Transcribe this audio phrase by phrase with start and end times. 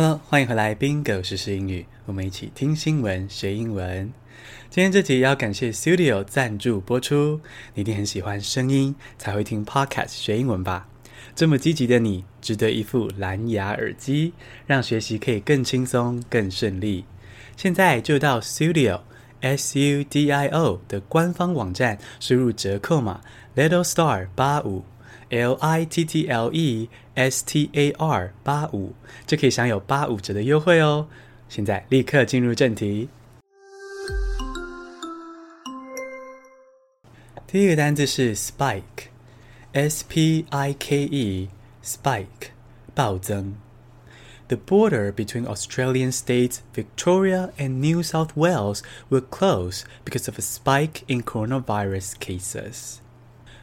[0.00, 4.12] Hello，欢迎回来，Bingo 时英语，我们一起听新闻学英文。
[4.70, 7.40] 今天这集要感谢 Studio 赞助播出。
[7.74, 10.86] 你一定很喜欢声音，才会听 Podcast 学英文吧？
[11.34, 14.32] 这么积极的你，值得一副蓝牙耳机，
[14.68, 17.04] 让学习可以更轻松、更顺利。
[17.56, 19.00] 现在就到 Studio
[19.40, 23.20] S U D I O 的官方网站，输入折扣码
[23.56, 24.84] Little Star 八五。
[25.29, 28.93] L I T T L E S T A R 八五
[29.25, 31.07] 就可以享有八五折的优惠哦！
[31.49, 33.09] 现在立刻进入正题。
[37.45, 42.49] 第一个单字是 spike，S P I K E，spike
[42.95, 43.55] 暴增。
[44.47, 51.03] The border between Australian states Victoria and New South Wales will close because of a spike
[51.07, 52.99] in coronavirus cases.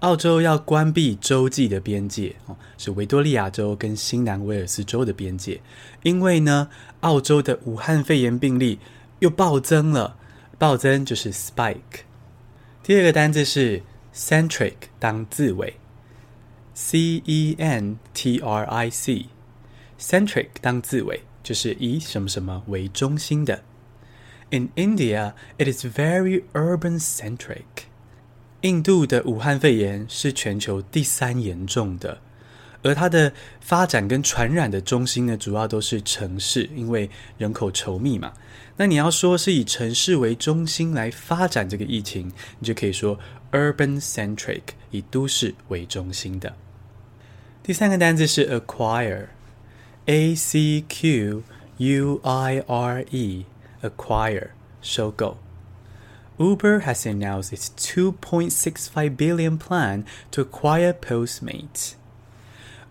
[0.00, 5.60] 澳洲要关闭洲际的边界哦，是维多利亚州跟新南威尔斯州的边界，
[6.04, 6.68] 因为呢，
[7.00, 8.78] 澳洲的武汉肺炎病例
[9.18, 10.16] 又暴增了，
[10.56, 12.04] 暴增就是 spike。
[12.84, 13.82] 第二个单字是
[14.14, 15.74] centric 当字尾
[16.74, 23.64] ，c e n t r i c，centric 当字尾就是以什么什么为中心的。
[24.50, 27.87] In India, it is very urban centric.
[28.62, 32.18] 印度的武汉肺炎是全球第三严重的，
[32.82, 38.32] 而它的发展跟传染的中心呢，主要都是城市，因为人口稠密嘛。
[38.76, 43.16] 那你要说是以城市为中心来发展这个疫情，你就可以说
[43.52, 46.56] urban centric，以都市为中心的。
[47.62, 51.42] 第三个单字是 acquire，a c q
[51.76, 54.48] u i r e，acquire
[54.80, 55.38] 收购。
[56.38, 61.94] Uber has announced its 2.65 billion plan to acquire Postmates。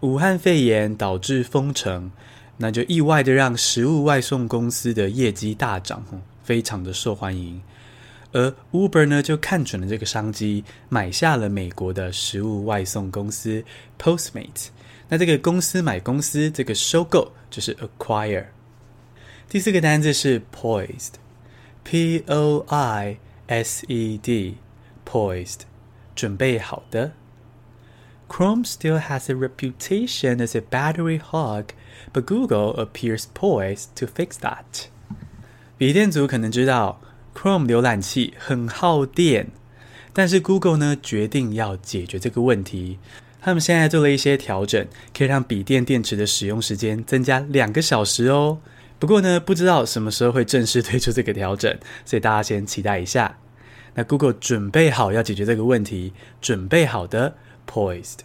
[0.00, 2.10] 武汉肺炎导致封城，
[2.56, 6.04] 那就意外的让食物外送公司的业绩大涨，
[6.42, 7.62] 非常的受欢迎。
[8.32, 13.64] 而 Uber 呢，就看准了这个商机，买下了美国的食物外送公司
[13.98, 14.66] Postmates。
[15.08, 18.46] 那这个公司买公司，这个收购就是 acquire。
[19.48, 23.18] 第四个单字是 poised，P O I。
[23.48, 24.56] S-E-D,
[25.04, 25.60] poised,
[26.14, 27.12] 准备好的。
[28.28, 31.66] Chrome still has a reputation as a battery hog,
[32.12, 34.88] but Google appears poised to fix that.
[35.78, 37.00] 笔电族可能知道
[37.34, 39.50] ，Chrome 浏览器很耗电，
[40.12, 42.98] 但是 Google 呢，决定要解决这个问题。
[43.40, 44.84] 他们现在做了一些调整，
[45.16, 48.58] 可以让笔电电池的使用时间增加两个小时哦。
[48.98, 53.36] 不过呢，不知道什么时候会正式推出这个调整，所以大家先期待一下。
[53.94, 57.36] 那 Google 准备好要解决这个问题，准备好的
[57.70, 58.20] poised。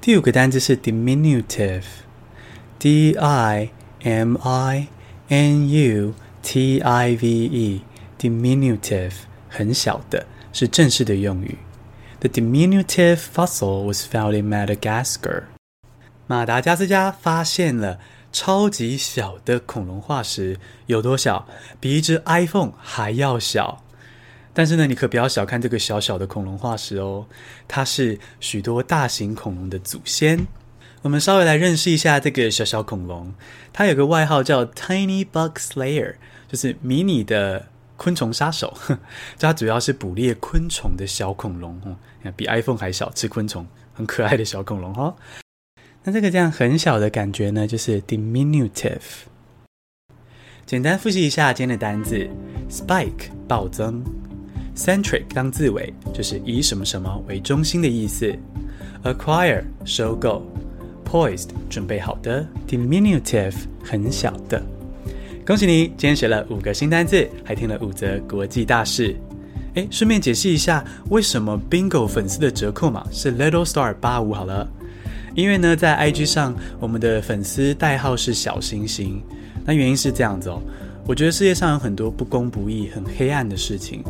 [0.00, 3.70] 第五个单字是 diminutive，D I
[4.02, 4.88] M I
[5.28, 9.14] N U T I V E，diminutive
[9.48, 11.56] 很小的，是正式的用语。
[12.20, 15.44] The diminutive fossil was found in Madagascar。
[16.26, 17.98] 马达加斯加发现了。
[18.32, 21.46] 超级小的恐龙化石有多小？
[21.80, 23.84] 比一只 iPhone 还要小。
[24.54, 27.26] 但是呢，你可不要小看这个小小的恐龙化石哦，
[27.68, 30.46] 它是许多大型恐龙的祖先。
[31.02, 33.32] 我们稍微来认识一下这个小小恐龙，
[33.72, 36.16] 它有个外号叫 Tiny Bug Slayer，
[36.48, 38.76] 就是迷你的昆虫杀手。
[39.38, 41.96] 它主要是捕猎昆虫的小恐龙哦，
[42.36, 43.64] 比 iPhone 还小，吃昆虫，
[43.94, 45.14] 很可爱的小恐龙哦。
[46.08, 49.26] 那这个这样很小的感觉呢，就是 diminutive。
[50.64, 52.26] 简单复习一下今天的单字
[52.70, 54.02] ：spike 暴增
[54.74, 58.34] ，centric 当字尾，就是以什么什么为中心的意思
[59.04, 60.50] ；acquire 收购
[61.04, 64.64] ；poised 准备好的；diminutive 很小的。
[65.46, 69.14] 恭喜你，今天学了五个新单字，还听了五则国际大事。
[69.74, 74.66] 哎，顺便解释一下，为什么 Bingo 粉丝的折扣码是 Little Star 八五好了。
[75.38, 79.22] 因为呢，在 IG 上，我们的粉丝代号是小星星。
[79.64, 80.60] 那原因是这样子哦，
[81.06, 84.02] 我觉得世界上有很多不公不义、很黑暗的事情，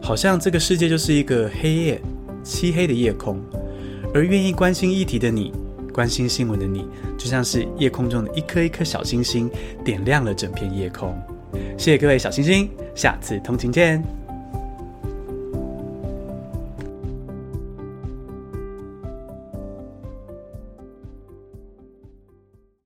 [0.00, 2.00] 好像这个世界就是一个黑夜、
[2.44, 3.42] 漆黑的夜空。
[4.14, 5.52] 而愿意关心议题的你，
[5.92, 6.86] 关心新闻的你，
[7.18, 9.50] 就像是夜空中的一颗一颗小星星，
[9.84, 11.20] 点亮了整片夜空。
[11.76, 14.25] 谢谢各位小星星，下次通勤见。